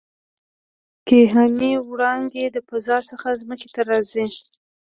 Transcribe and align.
کیهاني 1.07 1.71
وړانګې 1.89 2.45
د 2.55 2.57
فضا 2.67 2.97
څخه 3.09 3.27
ځمکې 3.41 3.67
ته 3.73 3.81
راځي. 3.89 4.25